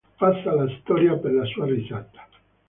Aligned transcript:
Passa 0.17 0.49
alla 0.49 0.67
storia 0.79 1.15
per 1.15 1.31
la 1.31 1.45
sua 1.45 1.67
risata. 1.67 2.25